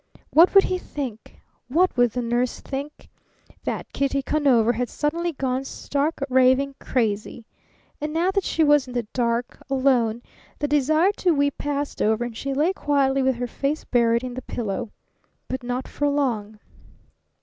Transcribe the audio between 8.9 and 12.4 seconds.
the dark, alone, the desire to weep passed over and